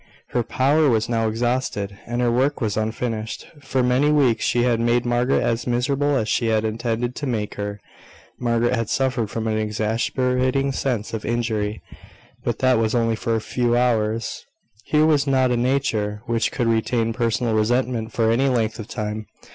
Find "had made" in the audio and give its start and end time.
4.63-5.05